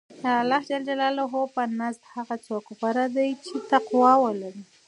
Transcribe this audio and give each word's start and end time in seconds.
د 0.23 0.25
الله 0.41 1.45
په 1.55 1.63
نزد 1.79 2.03
هغه 2.13 2.35
څوک 2.45 2.65
غوره 2.77 3.05
دی 3.15 3.29
چې 3.45 3.55
تقوی 3.71 4.13
ولري. 4.23 4.63